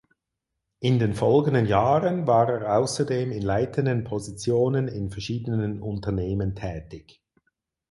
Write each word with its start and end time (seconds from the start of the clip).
In 0.79 0.97
den 0.97 1.13
folgenden 1.13 1.67
Jahren 1.67 2.25
war 2.25 2.49
er 2.49 2.79
außerdem 2.79 3.31
in 3.31 3.43
leitenden 3.43 4.03
Positionen 4.03 4.87
in 4.87 5.11
verschiedenen 5.11 5.79
Unternehmen 5.79 6.55
tätig. 6.55 7.21